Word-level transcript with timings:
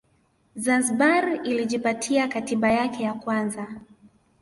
Zanzibar 0.55 1.41
ilijipatia 1.45 2.27
Katiba 2.27 2.69
yake 2.71 3.03
ya 3.03 3.13
kwanza 3.13 3.67